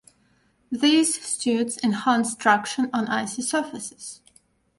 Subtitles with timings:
[0.71, 4.19] These studs enhance traction on icy surfaces.